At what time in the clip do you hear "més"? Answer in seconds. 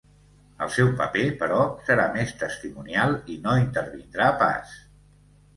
2.17-2.33